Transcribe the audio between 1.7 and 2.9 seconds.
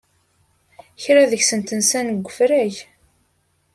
nsan deg ufrag.